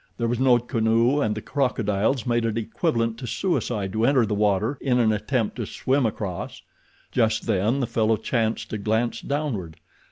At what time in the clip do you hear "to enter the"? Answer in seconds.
3.93-4.33